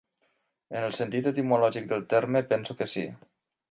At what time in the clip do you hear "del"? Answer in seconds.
1.95-2.05